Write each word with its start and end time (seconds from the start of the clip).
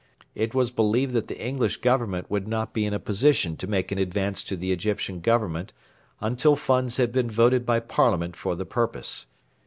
It 0.33 0.55
was 0.55 0.71
believed 0.71 1.13
that 1.13 1.27
the 1.27 1.39
English 1.39 1.77
Government 1.77 2.25
would 2.27 2.47
not 2.47 2.73
be 2.73 2.87
in 2.87 2.93
a 2.95 2.99
position 2.99 3.55
to 3.57 3.67
make 3.67 3.91
an 3.91 3.99
advance 3.99 4.43
to 4.45 4.55
the 4.57 4.71
Egyptian 4.71 5.19
Government 5.19 5.73
until 6.21 6.55
funds 6.55 6.97
had 6.97 7.11
been 7.11 7.29
voted 7.29 7.67
by 7.67 7.81
Parliament 7.81 8.35
for 8.35 8.55
the 8.55 8.65
purpose. 8.65 9.27